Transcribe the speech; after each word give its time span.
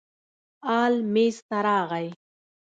ال 0.81 0.93
میز 1.13 1.37
ته 1.47 1.57
راغی. 1.67 2.07